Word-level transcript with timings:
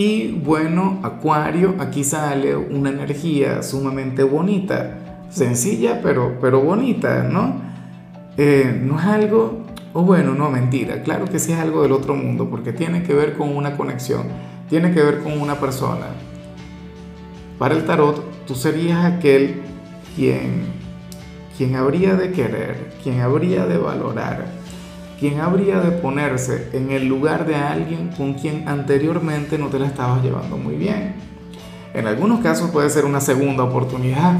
Y 0.00 0.30
bueno, 0.30 1.00
Acuario, 1.02 1.74
aquí 1.80 2.04
sale 2.04 2.54
una 2.54 2.90
energía 2.90 3.64
sumamente 3.64 4.22
bonita, 4.22 5.26
sencilla 5.28 6.00
pero, 6.00 6.38
pero 6.40 6.60
bonita, 6.60 7.24
¿no? 7.24 7.60
Eh, 8.36 8.80
no 8.80 9.00
es 9.00 9.04
algo, 9.04 9.64
o 9.92 10.02
bueno, 10.02 10.36
no, 10.36 10.50
mentira, 10.50 11.02
claro 11.02 11.24
que 11.24 11.40
sí 11.40 11.50
es 11.50 11.58
algo 11.58 11.82
del 11.82 11.90
otro 11.90 12.14
mundo, 12.14 12.48
porque 12.48 12.72
tiene 12.72 13.02
que 13.02 13.12
ver 13.12 13.36
con 13.36 13.56
una 13.56 13.76
conexión, 13.76 14.28
tiene 14.68 14.94
que 14.94 15.02
ver 15.02 15.18
con 15.18 15.36
una 15.36 15.56
persona. 15.58 16.06
Para 17.58 17.74
el 17.74 17.84
tarot, 17.84 18.46
tú 18.46 18.54
serías 18.54 19.04
aquel 19.04 19.62
quien, 20.14 20.62
quien 21.56 21.74
habría 21.74 22.14
de 22.14 22.30
querer, 22.30 22.92
quien 23.02 23.20
habría 23.20 23.66
de 23.66 23.78
valorar, 23.78 24.57
¿Quién 25.18 25.40
habría 25.40 25.80
de 25.80 25.90
ponerse 25.90 26.68
en 26.72 26.92
el 26.92 27.08
lugar 27.08 27.44
de 27.44 27.56
alguien 27.56 28.10
con 28.16 28.34
quien 28.34 28.68
anteriormente 28.68 29.58
no 29.58 29.66
te 29.66 29.80
la 29.80 29.86
estabas 29.86 30.22
llevando 30.22 30.56
muy 30.56 30.76
bien. 30.76 31.16
En 31.92 32.06
algunos 32.06 32.38
casos 32.38 32.70
puede 32.70 32.88
ser 32.88 33.04
una 33.04 33.20
segunda 33.20 33.64
oportunidad, 33.64 34.38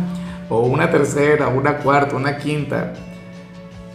o 0.49 0.61
una 0.61 0.89
tercera, 0.89 1.49
una 1.49 1.79
cuarta, 1.79 2.15
una 2.15 2.39
quinta, 2.39 2.95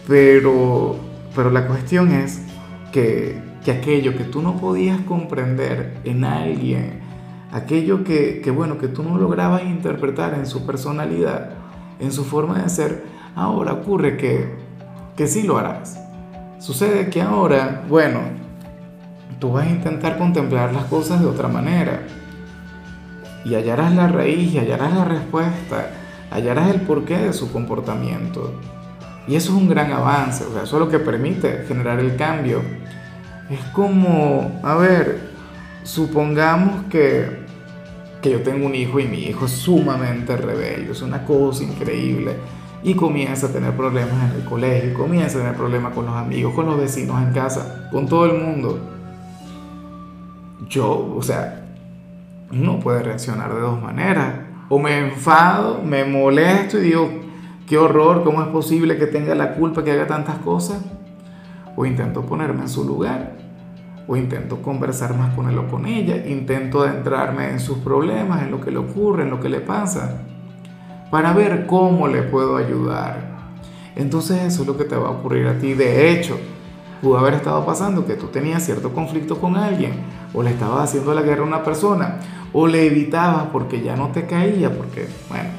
pero, 0.06 0.96
pero 1.34 1.50
la 1.50 1.66
cuestión 1.66 2.12
es 2.12 2.42
que, 2.92 3.40
que 3.64 3.70
aquello 3.72 4.14
que 4.14 4.24
tú 4.24 4.42
no 4.42 4.58
podías 4.58 5.00
comprender 5.00 5.96
en 6.04 6.22
alguien, 6.24 7.00
aquello 7.50 8.04
que, 8.04 8.42
que, 8.42 8.50
bueno, 8.50 8.76
que 8.76 8.88
tú 8.88 9.02
no 9.02 9.16
lograbas 9.16 9.62
interpretar 9.64 10.34
en 10.34 10.46
su 10.46 10.66
personalidad, 10.66 11.54
en 11.98 12.12
su 12.12 12.24
forma 12.24 12.62
de 12.62 12.68
ser, 12.68 13.04
ahora 13.34 13.72
ocurre 13.72 14.18
que, 14.18 14.54
que 15.16 15.26
sí 15.26 15.44
lo 15.44 15.56
harás 15.56 16.03
Sucede 16.58 17.10
que 17.10 17.20
ahora, 17.20 17.82
bueno, 17.88 18.20
tú 19.38 19.52
vas 19.52 19.66
a 19.66 19.70
intentar 19.70 20.16
contemplar 20.16 20.72
las 20.72 20.84
cosas 20.84 21.20
de 21.20 21.26
otra 21.26 21.48
manera 21.48 22.00
y 23.44 23.54
hallarás 23.54 23.94
la 23.94 24.08
raíz 24.08 24.54
y 24.54 24.58
hallarás 24.58 24.94
la 24.94 25.04
respuesta, 25.04 25.90
hallarás 26.30 26.70
el 26.70 26.80
porqué 26.82 27.18
de 27.18 27.32
su 27.32 27.52
comportamiento. 27.52 28.58
Y 29.26 29.36
eso 29.36 29.52
es 29.52 29.58
un 29.58 29.68
gran 29.68 29.92
avance, 29.92 30.44
o 30.44 30.52
sea, 30.52 30.62
eso 30.62 30.76
es 30.76 30.80
lo 30.80 30.88
que 30.88 30.98
permite 30.98 31.64
generar 31.66 31.98
el 31.98 32.16
cambio. 32.16 32.62
Es 33.50 33.60
como, 33.72 34.60
a 34.62 34.74
ver, 34.76 35.20
supongamos 35.82 36.84
que, 36.84 37.44
que 38.22 38.30
yo 38.30 38.42
tengo 38.42 38.66
un 38.66 38.74
hijo 38.74 39.00
y 39.00 39.06
mi 39.06 39.24
hijo 39.24 39.46
es 39.46 39.52
sumamente 39.52 40.36
rebelde, 40.36 40.92
es 40.92 41.02
una 41.02 41.24
cosa 41.24 41.64
increíble 41.64 42.36
y 42.84 42.94
comienza 42.94 43.46
a 43.46 43.50
tener 43.50 43.74
problemas 43.74 44.30
en 44.30 44.40
el 44.40 44.44
colegio, 44.44 44.92
comienza 44.92 45.38
a 45.38 45.40
tener 45.40 45.56
problemas 45.56 45.94
con 45.94 46.04
los 46.04 46.14
amigos, 46.14 46.52
con 46.52 46.66
los 46.66 46.78
vecinos 46.78 47.20
en 47.22 47.32
casa, 47.32 47.88
con 47.90 48.06
todo 48.06 48.26
el 48.26 48.38
mundo. 48.38 48.78
Yo, 50.68 51.14
o 51.16 51.22
sea, 51.22 51.64
no 52.50 52.78
puede 52.80 53.02
reaccionar 53.02 53.54
de 53.54 53.60
dos 53.60 53.80
maneras. 53.80 54.34
O 54.68 54.78
me 54.78 54.98
enfado, 54.98 55.82
me 55.82 56.04
molesto 56.04 56.78
y 56.78 56.82
digo, 56.82 57.10
qué 57.66 57.78
horror, 57.78 58.22
¿cómo 58.22 58.42
es 58.42 58.48
posible 58.48 58.98
que 58.98 59.06
tenga 59.06 59.34
la 59.34 59.54
culpa 59.54 59.82
que 59.82 59.92
haga 59.92 60.06
tantas 60.06 60.36
cosas? 60.38 60.82
O 61.76 61.86
intento 61.86 62.26
ponerme 62.26 62.62
en 62.62 62.68
su 62.68 62.84
lugar, 62.84 63.32
o 64.06 64.14
intento 64.14 64.60
conversar 64.60 65.16
más 65.16 65.34
con 65.34 65.48
él 65.48 65.58
o 65.58 65.68
con 65.68 65.86
ella, 65.86 66.26
intento 66.26 66.82
adentrarme 66.82 67.48
en 67.48 67.60
sus 67.60 67.78
problemas, 67.78 68.42
en 68.42 68.50
lo 68.50 68.60
que 68.60 68.70
le 68.70 68.76
ocurre, 68.76 69.22
en 69.22 69.30
lo 69.30 69.40
que 69.40 69.48
le 69.48 69.60
pasa 69.60 70.20
para 71.14 71.32
ver 71.32 71.66
cómo 71.66 72.08
le 72.08 72.22
puedo 72.22 72.56
ayudar. 72.56 73.20
Entonces 73.94 74.42
eso 74.42 74.62
es 74.62 74.66
lo 74.66 74.76
que 74.76 74.82
te 74.82 74.96
va 74.96 75.06
a 75.06 75.10
ocurrir 75.12 75.46
a 75.46 75.56
ti. 75.60 75.72
De 75.72 76.10
hecho, 76.10 76.36
pudo 77.00 77.18
haber 77.18 77.34
estado 77.34 77.64
pasando 77.64 78.04
que 78.04 78.14
tú 78.14 78.26
tenías 78.26 78.64
cierto 78.64 78.92
conflicto 78.92 79.40
con 79.40 79.56
alguien, 79.56 79.92
o 80.32 80.42
le 80.42 80.50
estabas 80.50 80.88
haciendo 80.88 81.14
la 81.14 81.22
guerra 81.22 81.42
a 81.42 81.46
una 81.46 81.62
persona, 81.62 82.18
o 82.52 82.66
le 82.66 82.88
evitabas 82.88 83.44
porque 83.52 83.80
ya 83.80 83.94
no 83.94 84.08
te 84.08 84.26
caía, 84.26 84.76
porque, 84.76 85.06
bueno, 85.28 85.50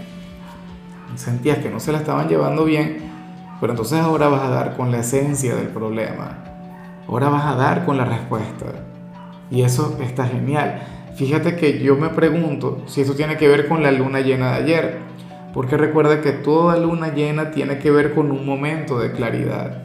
sentías 1.16 1.60
que 1.60 1.70
no 1.70 1.80
se 1.80 1.94
la 1.94 2.00
estaban 2.00 2.28
llevando 2.28 2.66
bien, 2.66 3.10
pero 3.62 3.72
entonces 3.72 4.02
ahora 4.02 4.28
vas 4.28 4.42
a 4.42 4.50
dar 4.50 4.76
con 4.76 4.92
la 4.92 4.98
esencia 4.98 5.56
del 5.56 5.70
problema, 5.70 6.44
ahora 7.08 7.30
vas 7.30 7.46
a 7.46 7.56
dar 7.56 7.86
con 7.86 7.96
la 7.96 8.04
respuesta. 8.04 8.66
Y 9.50 9.62
eso 9.62 9.98
está 10.02 10.26
genial. 10.26 10.82
Fíjate 11.16 11.56
que 11.56 11.80
yo 11.80 11.96
me 11.96 12.10
pregunto 12.10 12.84
si 12.88 13.00
eso 13.00 13.14
tiene 13.14 13.38
que 13.38 13.48
ver 13.48 13.70
con 13.70 13.82
la 13.82 13.92
luna 13.94 14.20
llena 14.20 14.52
de 14.52 14.58
ayer 14.58 15.16
porque 15.56 15.78
recuerda 15.78 16.20
que 16.20 16.34
toda 16.34 16.78
luna 16.78 17.14
llena 17.14 17.52
tiene 17.52 17.80
que 17.80 17.90
ver 17.90 18.14
con 18.14 18.30
un 18.30 18.46
momento 18.46 19.00
de 19.00 19.14
claridad. 19.14 19.84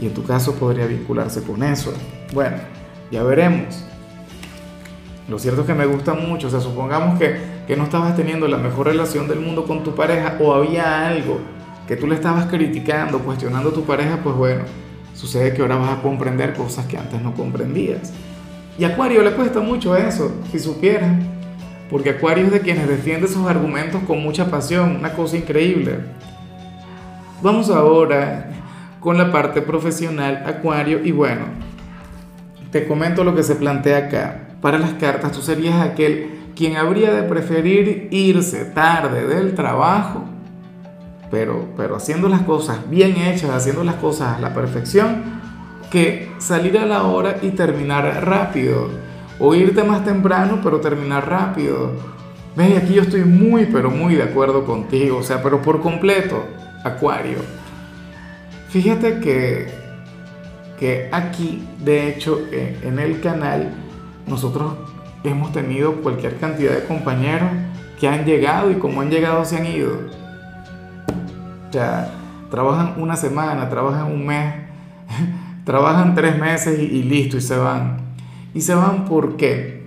Y 0.00 0.06
en 0.06 0.14
tu 0.14 0.22
caso 0.22 0.54
podría 0.54 0.86
vincularse 0.86 1.42
con 1.42 1.64
eso. 1.64 1.92
Bueno, 2.32 2.58
ya 3.10 3.24
veremos. 3.24 3.84
Lo 5.28 5.40
cierto 5.40 5.62
es 5.62 5.66
que 5.66 5.74
me 5.74 5.86
gusta 5.86 6.14
mucho. 6.14 6.46
O 6.46 6.50
sea, 6.50 6.60
supongamos 6.60 7.18
que, 7.18 7.36
que 7.66 7.76
no 7.76 7.82
estabas 7.82 8.14
teniendo 8.14 8.46
la 8.46 8.56
mejor 8.56 8.86
relación 8.86 9.26
del 9.26 9.40
mundo 9.40 9.64
con 9.64 9.82
tu 9.82 9.96
pareja 9.96 10.38
o 10.40 10.54
había 10.54 11.08
algo 11.08 11.40
que 11.88 11.96
tú 11.96 12.06
le 12.06 12.14
estabas 12.14 12.46
criticando, 12.46 13.18
cuestionando 13.18 13.70
a 13.70 13.72
tu 13.72 13.82
pareja, 13.82 14.20
pues 14.22 14.36
bueno, 14.36 14.62
sucede 15.12 15.54
que 15.54 15.62
ahora 15.62 15.74
vas 15.74 15.98
a 15.98 16.02
comprender 16.02 16.54
cosas 16.54 16.86
que 16.86 16.96
antes 16.96 17.20
no 17.20 17.34
comprendías. 17.34 18.12
Y 18.78 18.84
a 18.84 18.88
Acuario 18.88 19.24
le 19.24 19.32
cuesta 19.32 19.58
mucho 19.58 19.96
eso, 19.96 20.30
si 20.52 20.60
supieras 20.60 21.10
porque 21.90 22.10
Acuario 22.10 22.46
es 22.46 22.52
de 22.52 22.60
quienes 22.60 22.88
defiende 22.88 23.28
sus 23.28 23.46
argumentos 23.46 24.02
con 24.06 24.22
mucha 24.22 24.50
pasión, 24.50 24.96
una 24.96 25.12
cosa 25.12 25.36
increíble. 25.36 25.98
Vamos 27.42 27.70
ahora 27.70 28.50
con 29.00 29.18
la 29.18 29.30
parte 29.30 29.60
profesional, 29.60 30.44
Acuario, 30.46 31.04
y 31.04 31.12
bueno, 31.12 31.44
te 32.70 32.88
comento 32.88 33.22
lo 33.22 33.34
que 33.34 33.42
se 33.42 33.54
plantea 33.54 33.98
acá. 33.98 34.40
Para 34.60 34.78
las 34.78 34.94
cartas, 34.94 35.32
tú 35.32 35.42
serías 35.42 35.80
aquel 35.80 36.30
quien 36.56 36.76
habría 36.76 37.12
de 37.12 37.24
preferir 37.24 38.08
irse 38.10 38.64
tarde 38.64 39.26
del 39.26 39.54
trabajo, 39.54 40.24
pero, 41.30 41.68
pero 41.76 41.96
haciendo 41.96 42.28
las 42.28 42.42
cosas 42.42 42.88
bien 42.88 43.16
hechas, 43.16 43.50
haciendo 43.50 43.84
las 43.84 43.96
cosas 43.96 44.38
a 44.38 44.40
la 44.40 44.54
perfección, 44.54 45.22
que 45.90 46.30
salir 46.38 46.78
a 46.78 46.86
la 46.86 47.04
hora 47.04 47.36
y 47.42 47.50
terminar 47.50 48.24
rápido 48.24 48.88
o 49.38 49.54
irte 49.54 49.82
más 49.82 50.04
temprano 50.04 50.60
pero 50.62 50.80
terminar 50.80 51.28
rápido. 51.28 51.92
¿Ves? 52.56 52.76
Aquí 52.76 52.94
yo 52.94 53.02
estoy 53.02 53.24
muy 53.24 53.66
pero 53.66 53.90
muy 53.90 54.14
de 54.14 54.22
acuerdo 54.22 54.64
contigo, 54.64 55.18
o 55.18 55.22
sea, 55.22 55.42
pero 55.42 55.60
por 55.60 55.80
completo, 55.80 56.44
Acuario. 56.84 57.38
Fíjate 58.68 59.20
que, 59.20 59.68
que 60.78 61.08
aquí, 61.10 61.66
de 61.82 62.08
hecho, 62.08 62.42
eh, 62.52 62.78
en 62.82 62.98
el 62.98 63.20
canal, 63.20 63.72
nosotros 64.26 64.74
hemos 65.24 65.52
tenido 65.52 66.02
cualquier 66.02 66.36
cantidad 66.36 66.74
de 66.74 66.84
compañeros 66.84 67.48
que 67.98 68.06
han 68.06 68.24
llegado 68.24 68.70
y 68.70 68.74
como 68.74 69.00
han 69.00 69.10
llegado 69.10 69.44
se 69.44 69.56
han 69.56 69.66
ido. 69.66 69.98
O 71.68 71.72
sea, 71.72 72.10
trabajan 72.50 72.94
una 72.98 73.16
semana, 73.16 73.68
trabajan 73.70 74.12
un 74.12 74.26
mes, 74.26 74.54
trabajan 75.64 76.14
tres 76.14 76.38
meses 76.38 76.78
y 76.78 77.02
listo 77.02 77.36
y 77.36 77.40
se 77.40 77.56
van. 77.56 78.03
Y 78.54 78.60
se 78.60 78.74
van 78.74 79.04
porque, 79.04 79.82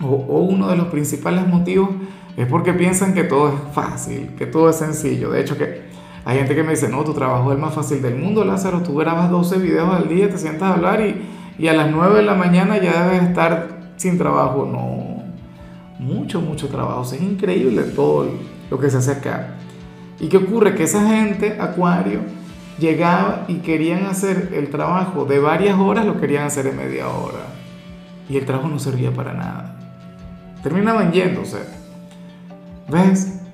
o, 0.00 0.14
uno 0.40 0.68
de 0.68 0.76
los 0.76 0.88
principales 0.88 1.46
motivos 1.46 1.88
es 2.36 2.46
porque 2.46 2.74
piensan 2.74 3.14
que 3.14 3.24
todo 3.24 3.48
es 3.48 3.74
fácil, 3.74 4.34
que 4.36 4.46
todo 4.46 4.68
es 4.68 4.76
sencillo. 4.76 5.30
De 5.30 5.40
hecho, 5.40 5.56
que 5.56 5.88
hay 6.24 6.36
gente 6.36 6.54
que 6.54 6.62
me 6.62 6.72
dice, 6.72 6.90
no, 6.90 7.02
tu 7.02 7.14
trabajo 7.14 7.50
es 7.50 7.56
el 7.56 7.62
más 7.62 7.74
fácil 7.74 8.02
del 8.02 8.16
mundo, 8.16 8.44
Lázaro, 8.44 8.82
tú 8.82 8.94
grabas 8.94 9.30
12 9.30 9.58
videos 9.58 9.92
al 9.92 10.08
día, 10.08 10.28
te 10.28 10.36
sientas 10.36 10.70
a 10.70 10.74
hablar 10.74 11.00
y, 11.00 11.22
y 11.58 11.68
a 11.68 11.72
las 11.72 11.90
9 11.90 12.16
de 12.16 12.22
la 12.22 12.34
mañana 12.34 12.76
ya 12.76 13.08
debes 13.08 13.30
estar 13.30 13.92
sin 13.96 14.18
trabajo. 14.18 14.68
No, 14.70 15.24
mucho, 15.98 16.42
mucho 16.42 16.68
trabajo. 16.68 17.02
es 17.02 17.22
increíble 17.22 17.82
todo 17.82 18.30
lo 18.70 18.78
que 18.78 18.90
se 18.90 18.98
hace 18.98 19.12
acá. 19.12 19.54
¿Y 20.20 20.28
qué 20.28 20.36
ocurre? 20.36 20.74
Que 20.74 20.82
esa 20.82 21.08
gente, 21.08 21.56
Acuario, 21.58 22.20
llegaba 22.78 23.46
y 23.48 23.56
querían 23.56 24.04
hacer 24.04 24.50
el 24.54 24.68
trabajo 24.68 25.24
de 25.24 25.38
varias 25.38 25.78
horas, 25.78 26.04
lo 26.04 26.20
querían 26.20 26.44
hacer 26.44 26.66
en 26.66 26.76
media 26.76 27.08
hora 27.08 27.57
y 28.28 28.36
el 28.36 28.44
trabajo 28.44 28.68
no 28.68 28.78
servía 28.78 29.12
para 29.12 29.32
nada. 29.32 29.76
Terminaban 30.62 31.12
yéndose. 31.12 31.58
¿Ves? 32.88 33.34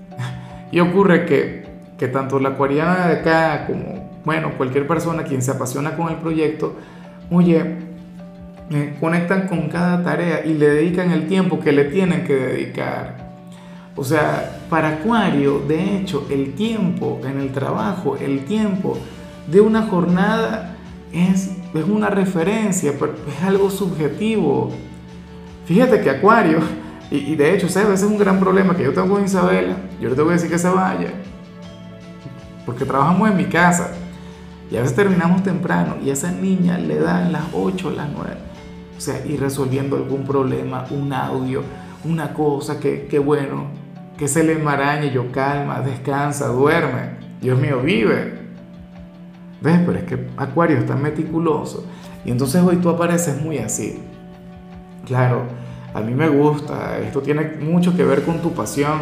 Y 0.73 0.81
ocurre 0.81 1.25
que, 1.25 1.67
que 1.97 2.09
tanto 2.09 2.41
la 2.41 2.49
acuariana 2.49 3.07
de 3.07 3.21
acá 3.21 3.65
como, 3.67 4.11
bueno, 4.25 4.55
cualquier 4.57 4.89
persona 4.89 5.23
quien 5.23 5.41
se 5.41 5.53
apasiona 5.53 5.95
con 5.95 6.09
el 6.09 6.17
proyecto, 6.17 6.75
oye, 7.31 7.77
conectan 9.01 9.47
con 9.47 9.69
cada 9.69 10.03
tarea 10.03 10.45
y 10.45 10.55
le 10.55 10.69
dedican 10.69 11.11
el 11.11 11.27
tiempo 11.27 11.61
que 11.61 11.73
le 11.73 11.85
tienen 11.85 12.25
que 12.25 12.35
dedicar. 12.35 13.25
O 13.97 14.03
sea, 14.03 14.61
para 14.69 14.89
Acuario, 14.89 15.61
de 15.61 15.97
hecho, 15.97 16.27
el 16.31 16.55
tiempo 16.55 17.21
en 17.25 17.39
el 17.39 17.53
trabajo, 17.53 18.17
el 18.17 18.45
tiempo 18.45 18.99
de 19.47 19.61
una 19.61 19.83
jornada 19.83 20.77
es, 21.13 21.54
es 21.75 21.85
una 21.85 22.09
referencia, 22.09 22.93
es 22.93 23.45
algo 23.45 23.71
subjetivo. 23.71 24.71
Fíjate 25.67 26.01
que 26.01 26.11
Acuario, 26.11 26.59
y, 27.11 27.35
de 27.35 27.55
hecho, 27.55 27.69
¿sabes? 27.69 27.89
Ese 27.89 28.07
es 28.07 28.13
un 28.13 28.19
gran 28.19 28.39
problema 28.39 28.77
que 28.77 28.85
yo 28.85 28.93
tengo 28.93 29.09
con 29.09 29.25
Isabela, 29.25 29.77
yo 30.01 30.09
le 30.09 30.15
tengo 30.15 30.29
que 30.29 30.35
decir 30.35 30.51
que 30.51 30.59
se 30.59 30.69
vaya, 30.69 31.11
porque 32.65 32.85
trabajamos 32.85 33.31
en 33.31 33.37
mi 33.37 33.47
casa 33.47 33.93
y 34.71 34.77
a 34.77 34.81
veces 34.81 34.97
terminamos 34.97 35.43
temprano 35.43 35.97
y 36.03 36.11
a 36.11 36.13
esa 36.13 36.31
niña 36.31 36.79
le 36.79 36.99
dan 36.99 37.33
las 37.33 37.45
8, 37.53 37.91
las 37.91 38.09
9, 38.11 38.31
o 38.97 39.01
sea, 39.01 39.25
y 39.27 39.37
resolviendo 39.37 39.97
algún 39.97 40.25
problema, 40.25 40.87
un 40.91 41.13
audio, 41.13 41.63
una 42.05 42.33
cosa 42.35 42.79
que, 42.79 43.07
que 43.07 43.19
bueno, 43.19 43.67
que 44.17 44.29
se 44.29 44.45
le 44.45 44.53
enmarañe, 44.53 45.11
yo 45.11 45.33
calma, 45.33 45.81
descansa, 45.81 46.49
duerme, 46.49 47.17
Dios 47.41 47.59
mío, 47.59 47.81
vive. 47.83 48.44
¿Ves? 49.65 49.81
Pero 49.87 49.99
es 49.99 50.05
que 50.05 50.19
Acuario 50.37 50.77
es 50.77 50.85
tan 50.85 51.03
meticuloso 51.03 51.87
y 52.23 52.31
entonces 52.31 52.63
hoy 52.63 52.77
tú 52.77 52.91
apareces 52.91 53.41
muy 53.41 53.57
así. 53.57 53.99
Claro, 55.07 55.45
a 55.95 56.01
mí 56.01 56.13
me 56.13 56.29
gusta, 56.29 56.99
esto 56.99 57.23
tiene 57.23 57.57
mucho 57.61 57.97
que 57.97 58.05
ver 58.05 58.23
con 58.25 58.43
tu 58.43 58.53
pasión. 58.53 59.01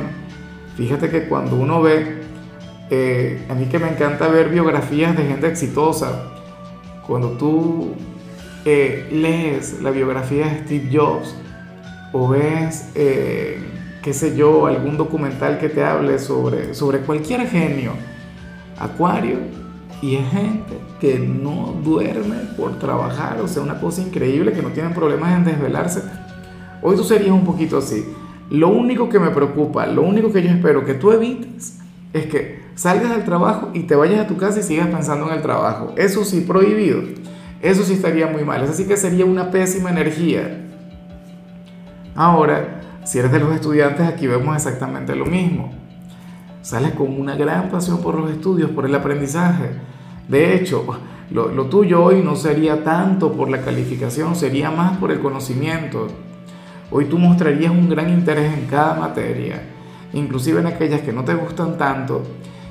Fíjate 0.76 1.11
que 1.11 1.29
cuando 1.29 1.56
uno 1.56 1.82
ve, 1.82 2.23
eh, 2.91 3.44
a 3.50 3.55
mí 3.55 3.67
que 3.67 3.81
me 3.81 3.88
encanta 3.88 4.29
ver 4.29 4.50
biografías 4.50 5.17
de 5.17 5.25
gente 5.25 5.49
exitosa, 5.49 6.31
cuando 7.09 7.31
tú 7.31 7.94
eh, 8.64 9.09
lees 9.11 9.82
la 9.82 9.91
biografía 9.91 10.47
de 10.47 10.61
Steve 10.61 10.91
Jobs 10.93 11.35
o 12.12 12.29
ves, 12.29 12.93
eh, 12.94 13.59
qué 14.00 14.12
sé 14.12 14.37
yo, 14.37 14.67
algún 14.67 14.97
documental 14.97 15.59
que 15.59 15.69
te 15.69 15.82
hable 15.82 16.20
sobre, 16.20 16.73
sobre 16.73 16.99
cualquier 17.00 17.49
genio, 17.49 17.94
Acuario, 18.79 19.62
y 20.02 20.16
es 20.16 20.28
gente 20.31 20.78
que 21.00 21.19
no 21.20 21.76
duerme 21.82 22.37
por 22.56 22.78
trabajar, 22.81 23.40
o 23.40 23.46
sea, 23.46 23.62
una 23.62 23.81
cosa 23.81 24.02
increíble, 24.02 24.52
que 24.52 24.60
no 24.60 24.70
tienen 24.70 24.93
problemas 24.93 25.37
en 25.37 25.44
desvelarse. 25.44 26.02
Hoy 26.82 26.96
tú 26.96 27.04
serías 27.04 27.31
un 27.31 27.44
poquito 27.44 27.78
así. 27.78 28.04
Lo 28.50 28.69
único 28.69 29.08
que 29.08 29.20
me 29.20 29.31
preocupa, 29.31 29.87
lo 29.87 30.02
único 30.02 30.32
que 30.32 30.43
yo 30.43 30.50
espero 30.50 30.84
que 30.84 30.94
tú 30.94 31.12
evites 31.12 31.78
es 32.12 32.26
que 32.26 32.62
salgas 32.75 33.10
del 33.10 33.25
trabajo 33.25 33.70
y 33.75 33.84
te 33.84 33.94
vayas 33.94 34.20
a 34.20 34.26
tu 34.26 34.37
casa 34.37 34.58
y 34.58 34.64
sigas 34.64 34.88
pensando 34.88 35.28
en 35.28 35.34
el 35.37 35.43
trabajo. 35.43 35.94
Eso 35.96 36.25
sí, 36.25 36.40
prohibido. 36.40 37.00
Eso 37.62 37.84
sí 37.84 37.93
estaría 37.94 38.26
muy 38.26 38.44
mal. 38.44 38.60
Eso 38.64 38.72
sí 38.72 38.87
que 38.87 38.96
sería 38.96 39.25
una 39.25 39.52
pésima 39.52 39.90
energía. 39.90 40.69
Ahora, 42.16 42.81
si 43.04 43.20
eres 43.20 43.31
de 43.31 43.38
los 43.38 43.54
estudiantes, 43.54 44.06
aquí 44.06 44.26
vemos 44.26 44.56
exactamente 44.56 45.14
lo 45.14 45.26
mismo. 45.26 45.81
Sales 46.62 46.93
con 46.93 47.20
una 47.20 47.35
gran 47.35 47.70
pasión 47.70 48.00
por 48.00 48.19
los 48.19 48.31
estudios, 48.31 48.70
por 48.70 48.87
el 48.87 48.94
aprendizaje. 48.94 49.70
De 50.29 50.55
hecho, 50.55 50.87
lo, 51.31 51.67
tuyo 51.67 52.05
hoy 52.05 52.23
no 52.23 52.37
sería 52.37 52.85
tanto 52.85 53.32
por 53.32 53.50
la 53.50 53.62
calificación, 53.62 54.37
sería 54.37 54.70
más 54.70 54.97
por 54.99 55.11
el 55.11 55.20
conocimiento. 55.20 56.06
Hoy 56.91 57.06
tú 57.06 57.19
mostrarías 57.19 57.73
un 57.73 57.88
gran 57.88 58.11
interés 58.11 58.56
en 58.56 58.67
cada 58.67 58.94
materia, 58.94 59.62
inclusive 60.12 60.61
en 60.61 60.67
aquellas 60.67 61.00
que 61.00 61.12
no 61.12 61.25
te 61.25 61.35
gustan 61.35 61.79
tanto 61.79 62.23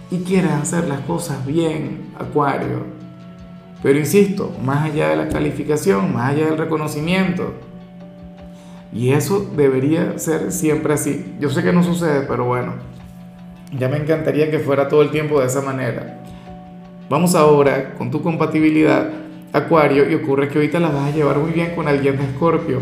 y 0.10 0.20
quieres 0.20 0.52
hacer 0.52 0.88
las 0.88 1.02
cosas 1.02 1.46
bien, 1.46 2.12
Acuario. 2.18 2.86
Pero 3.82 3.98
insisto, 3.98 4.54
más 4.64 4.84
allá 4.86 5.10
de 5.10 5.16
la 5.16 5.28
calificación, 5.28 6.14
más 6.14 6.32
allá 6.32 6.46
del 6.46 6.58
reconocimiento, 6.58 7.54
y 8.94 9.12
eso 9.12 9.50
debería 9.56 10.20
ser 10.20 10.52
siempre 10.52 10.94
así. 10.94 11.36
Yo 11.40 11.50
sé 11.50 11.64
que 11.64 11.74
no 11.74 11.82
sucede, 11.82 12.26
pero 12.28 12.46
bueno, 12.46 12.74
ya 13.78 13.88
me 13.90 13.98
encantaría 13.98 14.52
que 14.52 14.60
fuera 14.60 14.88
todo 14.88 15.02
el 15.02 15.12
tiempo 15.12 15.40
de 15.40 15.48
esa 15.48 15.62
manera. 15.62 16.22
Vamos 17.10 17.36
ahora 17.36 17.94
con 17.98 18.12
tu 18.12 18.22
compatibilidad, 18.22 19.10
Acuario, 19.54 20.10
y 20.10 20.16
ocurre 20.16 20.48
que 20.48 20.58
ahorita 20.58 20.80
la 20.80 20.90
vas 20.90 21.12
a 21.12 21.16
llevar 21.16 21.38
muy 21.38 21.52
bien 21.52 21.76
con 21.76 21.88
alguien 21.88 22.18
de 22.18 22.24
Escorpio. 22.24 22.80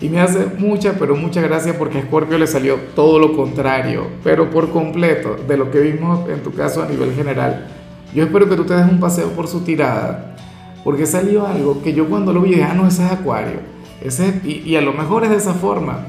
Y 0.00 0.08
me 0.08 0.20
hace 0.20 0.46
mucha, 0.58 0.94
pero 0.98 1.16
mucha 1.16 1.40
gracia 1.40 1.78
porque 1.78 1.98
a 1.98 2.00
Escorpio 2.00 2.38
le 2.38 2.46
salió 2.46 2.76
todo 2.94 3.18
lo 3.18 3.34
contrario, 3.36 4.06
pero 4.22 4.50
por 4.50 4.70
completo, 4.70 5.36
de 5.48 5.56
lo 5.56 5.70
que 5.70 5.80
vimos 5.80 6.28
en 6.28 6.42
tu 6.42 6.52
caso 6.52 6.82
a 6.82 6.86
nivel 6.86 7.14
general. 7.14 7.66
Yo 8.14 8.24
espero 8.24 8.48
que 8.48 8.56
tú 8.56 8.64
te 8.64 8.74
des 8.74 8.90
un 8.90 9.00
paseo 9.00 9.28
por 9.30 9.48
su 9.48 9.62
tirada, 9.62 10.36
porque 10.84 11.06
salió 11.06 11.46
algo 11.46 11.82
que 11.82 11.94
yo 11.94 12.08
cuando 12.08 12.32
lo 12.32 12.42
vi 12.42 12.50
dije, 12.50 12.64
ah, 12.64 12.74
no, 12.74 12.86
ese 12.86 13.04
es 13.04 13.12
Acuario 13.12 13.74
y, 14.44 14.76
a 14.76 14.80
lo 14.80 14.92
mejor 14.92 15.24
es 15.24 15.30
de 15.30 15.36
esa 15.36 15.54
forma, 15.54 16.06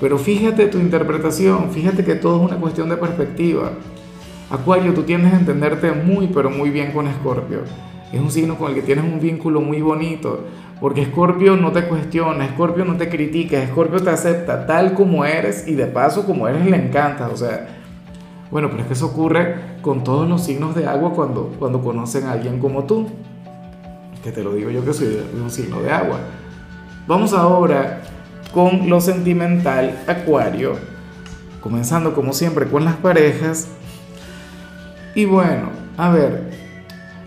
pero 0.00 0.18
fíjate 0.18 0.66
tu 0.68 0.78
interpretación, 0.78 1.70
fíjate 1.70 2.04
que 2.04 2.14
todo 2.14 2.36
es 2.36 2.50
una 2.50 2.60
cuestión 2.60 2.88
de 2.88 2.96
perspectiva. 2.96 3.72
Acuario, 4.50 4.94
tú 4.94 5.02
tienes 5.02 5.32
a 5.32 5.36
entenderte 5.36 5.92
muy, 5.92 6.28
pero 6.28 6.50
muy 6.50 6.70
bien 6.70 6.92
con 6.92 7.06
Escorpio. 7.06 7.60
Es 8.12 8.20
un 8.20 8.30
signo 8.30 8.56
con 8.56 8.70
el 8.70 8.74
que 8.74 8.82
tienes 8.82 9.04
un 9.04 9.20
vínculo 9.20 9.60
muy 9.60 9.82
bonito, 9.82 10.44
porque 10.80 11.02
Escorpio 11.02 11.56
no 11.56 11.72
te 11.72 11.84
cuestiona, 11.84 12.46
Escorpio 12.46 12.84
no 12.84 12.96
te 12.96 13.08
critica, 13.08 13.62
Escorpio 13.62 14.00
te 14.00 14.10
acepta 14.10 14.66
tal 14.66 14.94
como 14.94 15.24
eres 15.24 15.66
y 15.66 15.74
de 15.74 15.86
paso 15.86 16.24
como 16.24 16.48
eres 16.48 16.64
le 16.64 16.76
encanta. 16.76 17.28
O 17.28 17.36
sea, 17.36 17.66
bueno, 18.50 18.68
pero 18.70 18.82
es 18.82 18.86
que 18.86 18.94
eso 18.94 19.06
ocurre 19.06 19.56
con 19.82 20.04
todos 20.04 20.28
los 20.28 20.44
signos 20.44 20.74
de 20.74 20.86
agua 20.86 21.12
cuando, 21.12 21.52
cuando 21.58 21.82
conocen 21.82 22.24
a 22.26 22.32
alguien 22.32 22.60
como 22.60 22.84
tú. 22.84 23.08
Que 24.22 24.32
te 24.32 24.42
lo 24.42 24.54
digo 24.54 24.70
yo 24.70 24.84
que 24.84 24.94
soy 24.94 25.18
un 25.42 25.50
signo 25.50 25.82
de 25.82 25.90
agua. 25.90 26.20
Vamos 27.06 27.34
ahora 27.34 28.00
con 28.52 28.88
lo 28.88 29.00
sentimental, 29.00 30.02
Acuario, 30.06 30.76
comenzando 31.60 32.14
como 32.14 32.32
siempre 32.32 32.66
con 32.66 32.84
las 32.84 32.96
parejas. 32.96 33.68
Y 35.14 35.24
bueno, 35.24 35.70
a 35.96 36.10
ver, 36.10 36.50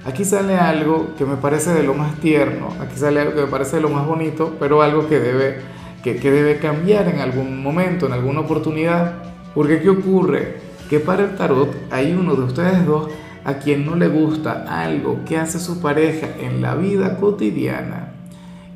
aquí 0.05 0.25
sale 0.25 0.55
algo 0.55 1.15
que 1.17 1.25
me 1.25 1.35
parece 1.35 1.73
de 1.73 1.83
lo 1.83 1.93
más 1.93 2.15
tierno, 2.15 2.69
aquí 2.79 2.97
sale 2.97 3.19
algo 3.19 3.35
que 3.35 3.41
me 3.41 3.47
parece 3.47 3.77
de 3.77 3.81
lo 3.81 3.89
más 3.89 4.05
bonito, 4.05 4.55
pero 4.59 4.81
algo 4.81 5.07
que 5.07 5.19
debe, 5.19 5.57
que, 6.03 6.15
debe 6.15 6.57
cambiar 6.57 7.07
en 7.07 7.19
algún 7.19 7.61
momento, 7.61 8.07
en 8.07 8.13
alguna 8.13 8.41
oportunidad. 8.41 9.23
Porque 9.53 9.81
¿qué 9.81 9.89
ocurre? 9.89 10.59
Que 10.89 10.99
para 10.99 11.23
el 11.23 11.35
tarot 11.35 11.75
hay 11.91 12.13
uno 12.13 12.35
de 12.35 12.43
ustedes 12.43 12.85
dos 12.85 13.11
a 13.43 13.55
quien 13.55 13.85
no 13.85 13.95
le 13.95 14.07
gusta 14.07 14.65
algo 14.69 15.19
que 15.25 15.37
hace 15.37 15.59
su 15.59 15.81
pareja 15.81 16.27
en 16.39 16.61
la 16.61 16.75
vida 16.75 17.17
cotidiana 17.17 18.10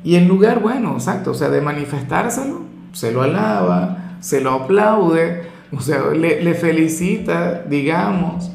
y 0.04 0.16
en 0.16 0.28
lugar, 0.28 0.60
bueno, 0.60 0.92
exacto, 0.94 1.32
o 1.32 1.34
sea, 1.34 1.48
de 1.48 1.60
manifestárselo, 1.60 2.60
se 2.92 3.12
lo 3.12 3.22
alaba, 3.22 4.16
se 4.20 4.40
lo 4.40 4.52
aplaude, 4.52 5.42
o 5.72 5.80
sea, 5.80 6.10
le, 6.12 6.54
felicita, 6.54 7.62
digamos. 7.68 8.52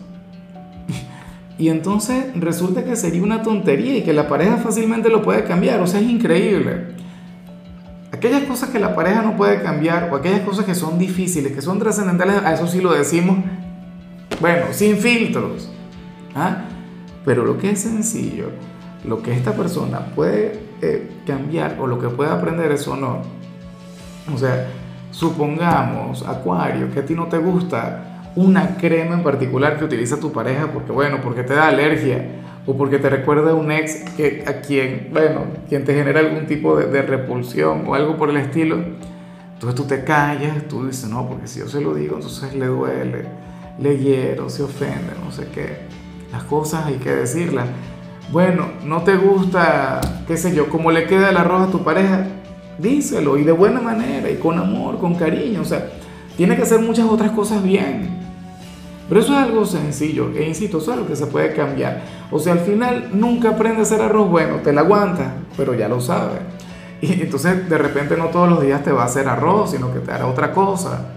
Y 1.57 1.69
entonces 1.69 2.25
resulta 2.35 2.83
que 2.83 2.95
sería 2.95 3.21
una 3.21 3.43
tontería 3.43 3.97
y 3.97 4.01
que 4.01 4.13
la 4.13 4.27
pareja 4.27 4.57
fácilmente 4.57 5.09
lo 5.09 5.21
puede 5.21 5.43
cambiar, 5.43 5.79
o 5.81 5.87
sea, 5.87 5.99
es 5.99 6.09
increíble. 6.09 6.95
Aquellas 8.11 8.43
cosas 8.43 8.69
que 8.69 8.79
la 8.79 8.95
pareja 8.95 9.21
no 9.21 9.37
puede 9.37 9.61
cambiar 9.61 10.09
o 10.11 10.15
aquellas 10.15 10.41
cosas 10.41 10.65
que 10.65 10.75
son 10.75 10.97
difíciles, 10.97 11.51
que 11.51 11.61
son 11.61 11.79
trascendentales, 11.79 12.37
a 12.43 12.53
eso 12.53 12.67
sí 12.67 12.81
lo 12.81 12.93
decimos, 12.93 13.37
bueno, 14.39 14.65
sin 14.71 14.97
filtros. 14.97 15.71
¿ah? 16.35 16.63
Pero 17.25 17.45
lo 17.45 17.57
que 17.57 17.71
es 17.71 17.81
sencillo, 17.81 18.49
lo 19.03 19.21
que 19.21 19.33
esta 19.33 19.53
persona 19.53 20.07
puede 20.15 20.59
eh, 20.81 21.09
cambiar 21.25 21.77
o 21.79 21.87
lo 21.87 21.99
que 21.99 22.09
puede 22.09 22.31
aprender 22.31 22.71
es 22.71 22.87
no. 22.87 23.21
O 24.33 24.37
sea, 24.37 24.67
supongamos, 25.11 26.27
Acuario, 26.27 26.91
que 26.91 26.99
a 26.99 27.05
ti 27.05 27.15
no 27.15 27.27
te 27.27 27.37
gusta 27.37 28.21
una 28.35 28.77
crema 28.77 29.15
en 29.15 29.23
particular 29.23 29.77
que 29.77 29.85
utiliza 29.85 30.19
tu 30.19 30.31
pareja 30.31 30.67
porque, 30.71 30.91
bueno, 30.91 31.19
porque 31.21 31.43
te 31.43 31.53
da 31.53 31.67
alergia 31.67 32.25
o 32.65 32.77
porque 32.77 32.99
te 32.99 33.09
recuerda 33.09 33.51
a 33.51 33.55
un 33.55 33.71
ex 33.71 34.03
que, 34.15 34.43
a 34.47 34.61
quien, 34.61 35.09
bueno, 35.11 35.45
quien 35.67 35.83
te 35.83 35.93
genera 35.93 36.19
algún 36.19 36.45
tipo 36.45 36.77
de, 36.77 36.85
de 36.85 37.01
repulsión 37.01 37.83
o 37.87 37.95
algo 37.95 38.17
por 38.17 38.29
el 38.29 38.37
estilo. 38.37 38.77
Entonces 39.53 39.75
tú 39.75 39.83
te 39.83 40.03
callas, 40.03 40.67
tú 40.67 40.87
dices, 40.87 41.09
no, 41.09 41.27
porque 41.27 41.47
si 41.47 41.59
yo 41.59 41.67
se 41.67 41.81
lo 41.81 41.93
digo, 41.93 42.15
entonces 42.15 42.53
le 42.55 42.67
duele, 42.67 43.25
le 43.79 43.97
hiero, 43.97 44.49
se 44.49 44.63
ofende, 44.63 45.13
no 45.23 45.31
sé 45.31 45.47
qué. 45.53 45.77
Las 46.31 46.43
cosas 46.43 46.85
hay 46.85 46.95
que 46.95 47.11
decirlas. 47.11 47.67
Bueno, 48.31 48.67
no 48.85 49.01
te 49.01 49.17
gusta, 49.17 49.99
qué 50.25 50.37
sé 50.37 50.55
yo, 50.55 50.69
cómo 50.69 50.89
le 50.89 51.05
queda 51.05 51.31
el 51.31 51.37
arroz 51.37 51.67
a 51.67 51.71
tu 51.71 51.83
pareja, 51.83 52.27
díselo 52.77 53.37
y 53.37 53.43
de 53.43 53.51
buena 53.51 53.81
manera 53.81 54.29
y 54.29 54.37
con 54.37 54.57
amor, 54.57 54.99
con 54.99 55.15
cariño. 55.15 55.61
O 55.61 55.65
sea, 55.65 55.89
tiene 56.37 56.55
que 56.55 56.61
hacer 56.61 56.79
muchas 56.79 57.07
otras 57.07 57.31
cosas 57.31 57.61
bien. 57.61 58.09
Pero 59.09 59.19
eso 59.19 59.33
es 59.33 59.39
algo 59.39 59.65
sencillo, 59.65 60.31
e 60.33 60.47
insisto, 60.47 60.77
eso 60.77 60.91
es 60.91 60.97
algo 60.97 61.09
que 61.09 61.17
se 61.17 61.27
puede 61.27 61.53
cambiar. 61.53 62.03
O 62.31 62.39
sea, 62.39 62.53
al 62.53 62.59
final 62.59 63.09
nunca 63.11 63.49
aprende 63.49 63.79
a 63.79 63.81
hacer 63.81 63.99
arroz 63.99 64.29
bueno, 64.29 64.57
te 64.63 64.71
la 64.71 64.81
aguanta, 64.81 65.33
pero 65.57 65.73
ya 65.73 65.89
lo 65.89 65.99
sabe. 65.99 66.39
Y 67.01 67.21
entonces 67.21 67.67
de 67.67 67.77
repente 67.77 68.15
no 68.15 68.27
todos 68.27 68.47
los 68.47 68.61
días 68.61 68.81
te 68.81 68.93
va 68.93 69.01
a 69.01 69.05
hacer 69.07 69.27
arroz, 69.27 69.71
sino 69.71 69.91
que 69.91 69.99
te 69.99 70.11
hará 70.11 70.27
otra 70.27 70.53
cosa. 70.53 71.07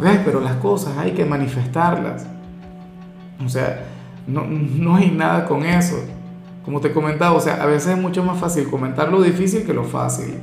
¿Ves? 0.00 0.20
Pero 0.24 0.40
las 0.40 0.56
cosas 0.56 0.96
hay 0.96 1.10
que 1.10 1.26
manifestarlas. 1.26 2.24
O 3.44 3.48
sea, 3.50 3.95
no, 4.26 4.44
no 4.44 4.96
hay 4.96 5.10
nada 5.10 5.46
con 5.46 5.64
eso. 5.64 5.96
Como 6.64 6.80
te 6.80 6.92
comentaba, 6.92 7.32
o 7.32 7.40
sea, 7.40 7.62
a 7.62 7.66
veces 7.66 7.92
es 7.92 7.98
mucho 7.98 8.24
más 8.24 8.38
fácil 8.40 8.68
comentar 8.68 9.10
lo 9.10 9.22
difícil 9.22 9.64
que 9.64 9.72
lo 9.72 9.84
fácil. 9.84 10.34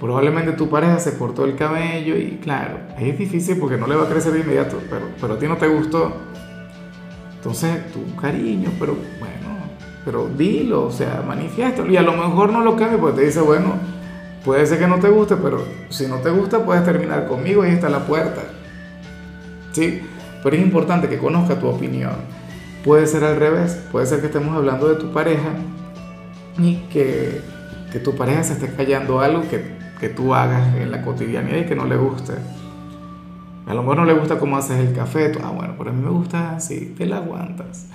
Probablemente 0.00 0.52
tu 0.52 0.68
pareja 0.68 0.98
se 0.98 1.16
cortó 1.16 1.44
el 1.44 1.56
cabello 1.56 2.16
y 2.16 2.38
claro, 2.42 2.78
es 2.98 3.18
difícil 3.18 3.58
porque 3.58 3.76
no 3.76 3.86
le 3.86 3.96
va 3.96 4.04
a 4.04 4.08
crecer 4.08 4.32
de 4.32 4.40
inmediato, 4.40 4.78
pero, 4.88 5.06
pero 5.20 5.34
a 5.34 5.38
ti 5.38 5.46
no 5.46 5.56
te 5.56 5.68
gustó. 5.68 6.12
Entonces, 7.36 7.92
tu 7.92 8.16
cariño, 8.16 8.70
pero 8.78 8.94
bueno, 9.18 9.58
pero 10.04 10.28
dilo, 10.28 10.86
o 10.86 10.90
sea, 10.90 11.22
manifiéstalo. 11.26 11.92
Y 11.92 11.96
a 11.96 12.02
lo 12.02 12.12
mejor 12.12 12.50
no 12.52 12.60
lo 12.60 12.76
cambie 12.76 12.98
porque 12.98 13.20
te 13.20 13.26
dice, 13.26 13.40
bueno, 13.40 13.74
puede 14.44 14.66
ser 14.66 14.78
que 14.78 14.86
no 14.86 14.98
te 14.98 15.08
guste, 15.08 15.36
pero 15.36 15.62
si 15.90 16.06
no 16.06 16.16
te 16.16 16.30
gusta 16.30 16.64
puedes 16.64 16.84
terminar 16.84 17.26
conmigo 17.26 17.62
ahí 17.62 17.72
está 17.72 17.88
la 17.88 18.06
puerta. 18.06 18.42
¿Sí? 19.72 20.02
Pero 20.44 20.54
es 20.54 20.62
importante 20.62 21.08
que 21.08 21.18
conozca 21.18 21.58
tu 21.58 21.66
opinión. 21.66 22.14
Puede 22.84 23.08
ser 23.08 23.24
al 23.24 23.36
revés, 23.36 23.82
puede 23.90 24.06
ser 24.06 24.20
que 24.20 24.26
estemos 24.26 24.56
hablando 24.56 24.88
de 24.88 24.96
tu 24.96 25.10
pareja 25.10 25.48
y 26.58 26.76
que, 26.92 27.40
que 27.90 27.98
tu 27.98 28.14
pareja 28.14 28.44
se 28.44 28.52
esté 28.52 28.68
callando 28.68 29.20
algo 29.20 29.42
que 29.48 29.74
que 30.04 30.08
tú 30.08 30.34
hagas 30.34 30.74
en 30.76 30.90
la 30.90 31.02
cotidianidad 31.02 31.58
y 31.58 31.64
que 31.64 31.74
no 31.74 31.86
le 31.86 31.96
guste. 31.96 32.34
A 33.66 33.72
lo 33.72 33.82
mejor 33.82 33.96
no 33.96 34.04
le 34.04 34.12
gusta 34.12 34.38
cómo 34.38 34.56
haces 34.56 34.78
el 34.78 34.94
café, 34.94 35.32
ah 35.42 35.50
bueno, 35.50 35.74
pero 35.78 35.90
a 35.90 35.92
mí 35.94 36.02
me 36.02 36.10
gusta 36.10 36.56
así, 36.56 36.94
te 36.96 37.06
la 37.06 37.16
aguantas. 37.16 37.86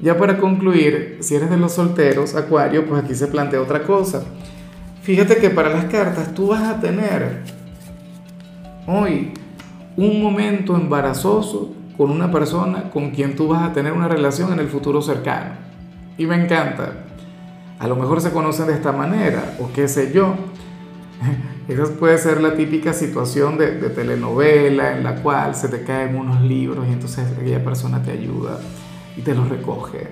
Ya 0.00 0.16
para 0.16 0.38
concluir, 0.38 1.18
si 1.20 1.34
eres 1.34 1.50
de 1.50 1.56
los 1.58 1.72
solteros, 1.72 2.34
Acuario, 2.34 2.86
pues 2.86 3.04
aquí 3.04 3.14
se 3.14 3.26
plantea 3.26 3.60
otra 3.60 3.82
cosa. 3.82 4.24
Fíjate 5.02 5.36
que 5.36 5.50
para 5.50 5.68
las 5.68 5.84
cartas 5.86 6.32
tú 6.32 6.48
vas 6.48 6.62
a 6.62 6.80
tener 6.80 7.42
hoy 8.86 9.32
un 9.96 10.22
momento 10.22 10.76
embarazoso 10.76 11.72
con 11.96 12.10
una 12.10 12.30
persona 12.30 12.90
con 12.90 13.10
quien 13.10 13.36
tú 13.36 13.48
vas 13.48 13.62
a 13.62 13.72
tener 13.72 13.92
una 13.92 14.08
relación 14.08 14.52
en 14.52 14.58
el 14.58 14.68
futuro 14.68 15.00
cercano. 15.00 15.52
Y 16.18 16.26
me 16.26 16.36
encanta. 16.36 16.92
A 17.78 17.88
lo 17.88 17.96
mejor 17.96 18.20
se 18.20 18.30
conocen 18.30 18.66
de 18.66 18.74
esta 18.74 18.92
manera, 18.92 19.56
o 19.60 19.70
qué 19.72 19.88
sé 19.88 20.12
yo. 20.12 20.34
Esa 21.68 21.84
puede 21.94 22.18
ser 22.18 22.40
la 22.40 22.54
típica 22.54 22.92
situación 22.92 23.56
de, 23.56 23.68
telenovela 23.90 24.96
en 24.96 25.04
la 25.04 25.16
cual 25.16 25.54
se 25.54 25.68
te 25.68 25.82
caen 25.82 26.16
unos 26.16 26.42
libros 26.42 26.86
y 26.86 26.92
entonces 26.92 27.26
aquella 27.36 27.64
persona 27.64 28.02
te 28.02 28.10
ayuda 28.10 28.60
y 29.16 29.22
te 29.22 29.34
los 29.34 29.48
recoge. 29.48 30.08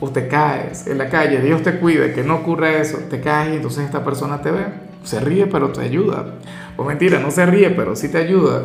O 0.00 0.10
te 0.10 0.28
caes 0.28 0.86
en 0.86 0.98
la 0.98 1.08
calle, 1.08 1.40
Dios 1.40 1.62
te 1.62 1.78
cuide, 1.78 2.12
que 2.12 2.22
no 2.22 2.36
ocurra 2.36 2.72
eso, 2.74 2.98
te 3.10 3.20
caes 3.20 3.54
y 3.54 3.56
entonces 3.56 3.84
esta 3.84 4.04
persona 4.04 4.40
te 4.40 4.50
ve, 4.52 4.64
se 5.02 5.20
ríe 5.20 5.46
pero 5.46 5.70
te 5.70 5.80
ayuda. 5.80 6.34
O 6.76 6.84
mentira, 6.84 7.20
no 7.20 7.30
se 7.30 7.46
ríe 7.46 7.70
pero 7.70 7.96
sí 7.96 8.08
te 8.08 8.18
ayuda. 8.18 8.64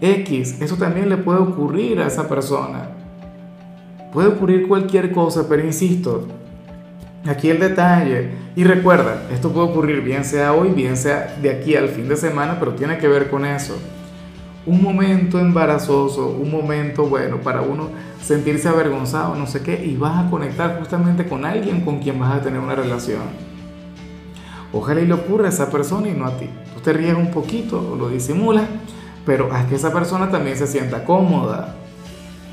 X, 0.00 0.60
eso 0.60 0.76
también 0.76 1.08
le 1.08 1.16
puede 1.16 1.38
ocurrir 1.38 2.00
a 2.00 2.06
esa 2.06 2.28
persona. 2.28 2.88
Puede 4.12 4.28
ocurrir 4.28 4.68
cualquier 4.68 5.12
cosa, 5.12 5.46
pero 5.48 5.64
insisto, 5.64 6.26
Aquí 7.26 7.50
el 7.50 7.60
detalle. 7.60 8.30
Y 8.56 8.64
recuerda, 8.64 9.22
esto 9.32 9.52
puede 9.52 9.68
ocurrir 9.68 10.02
bien 10.02 10.24
sea 10.24 10.52
hoy, 10.52 10.70
bien 10.70 10.96
sea 10.96 11.36
de 11.40 11.50
aquí 11.50 11.76
al 11.76 11.88
fin 11.88 12.08
de 12.08 12.16
semana, 12.16 12.56
pero 12.58 12.74
tiene 12.74 12.98
que 12.98 13.06
ver 13.08 13.30
con 13.30 13.46
eso. 13.46 13.78
Un 14.66 14.82
momento 14.82 15.38
embarazoso, 15.38 16.28
un 16.28 16.50
momento 16.50 17.06
bueno 17.06 17.38
para 17.38 17.62
uno 17.62 17.90
sentirse 18.20 18.68
avergonzado, 18.68 19.34
no 19.34 19.46
sé 19.46 19.62
qué, 19.62 19.84
y 19.84 19.96
vas 19.96 20.26
a 20.26 20.30
conectar 20.30 20.78
justamente 20.78 21.26
con 21.26 21.44
alguien 21.44 21.84
con 21.84 22.00
quien 22.00 22.18
vas 22.18 22.34
a 22.34 22.42
tener 22.42 22.60
una 22.60 22.74
relación. 22.74 23.51
Ojalá 24.72 25.00
y 25.00 25.06
le 25.06 25.14
ocurra 25.14 25.46
a 25.46 25.48
esa 25.50 25.70
persona 25.70 26.08
y 26.08 26.12
no 26.12 26.26
a 26.26 26.36
ti. 26.36 26.48
Tú 26.74 26.80
te 26.80 26.92
ríes 26.92 27.14
un 27.14 27.30
poquito 27.30 27.96
lo 27.98 28.08
disimulas, 28.08 28.64
pero 29.26 29.52
haz 29.52 29.66
que 29.66 29.74
esa 29.74 29.92
persona 29.92 30.30
también 30.30 30.56
se 30.56 30.66
sienta 30.66 31.04
cómoda. 31.04 31.76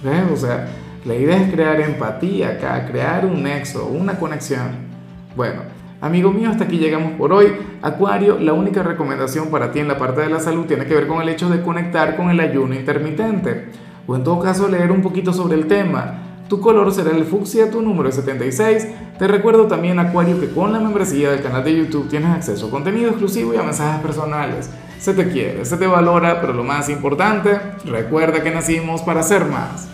¿Ves? 0.03 0.23
O 0.33 0.35
sea, 0.35 0.67
la 1.05 1.15
idea 1.15 1.37
es 1.37 1.51
crear 1.51 1.79
empatía 1.79 2.49
acá, 2.49 2.85
crear 2.85 3.25
un 3.25 3.43
nexo, 3.43 3.87
una 3.87 4.19
conexión. 4.19 4.89
Bueno, 5.35 5.61
amigo 6.01 6.31
mío, 6.31 6.49
hasta 6.49 6.65
aquí 6.65 6.77
llegamos 6.77 7.13
por 7.13 7.31
hoy. 7.31 7.53
Acuario, 7.81 8.37
la 8.37 8.53
única 8.53 8.83
recomendación 8.83 9.47
para 9.49 9.71
ti 9.71 9.79
en 9.79 9.87
la 9.87 9.97
parte 9.97 10.21
de 10.21 10.29
la 10.29 10.39
salud 10.39 10.65
tiene 10.65 10.85
que 10.85 10.95
ver 10.95 11.07
con 11.07 11.21
el 11.21 11.29
hecho 11.29 11.49
de 11.49 11.61
conectar 11.61 12.17
con 12.17 12.29
el 12.29 12.39
ayuno 12.39 12.75
intermitente. 12.75 13.69
O 14.07 14.15
en 14.15 14.23
todo 14.23 14.39
caso 14.39 14.67
leer 14.67 14.91
un 14.91 15.01
poquito 15.01 15.31
sobre 15.31 15.55
el 15.55 15.67
tema. 15.67 16.28
Tu 16.49 16.59
color 16.59 16.91
será 16.91 17.11
el 17.11 17.25
fucsia, 17.25 17.69
tu 17.69 17.79
número 17.79 18.09
es 18.09 18.15
76. 18.15 18.87
Te 19.19 19.27
recuerdo 19.27 19.67
también, 19.67 19.99
Acuario, 19.99 20.39
que 20.39 20.49
con 20.49 20.73
la 20.73 20.79
membresía 20.79 21.29
del 21.29 21.43
canal 21.43 21.63
de 21.63 21.77
YouTube 21.77 22.09
tienes 22.09 22.31
acceso 22.31 22.65
a 22.65 22.71
contenido 22.71 23.11
exclusivo 23.11 23.53
y 23.53 23.57
a 23.57 23.61
mensajes 23.61 24.01
personales. 24.01 24.67
Se 24.97 25.13
te 25.13 25.29
quiere, 25.29 25.63
se 25.63 25.77
te 25.77 25.85
valora, 25.85 26.41
pero 26.41 26.53
lo 26.53 26.63
más 26.63 26.89
importante, 26.89 27.61
recuerda 27.85 28.41
que 28.41 28.49
nacimos 28.49 29.03
para 29.03 29.21
ser 29.21 29.45
más. 29.45 29.87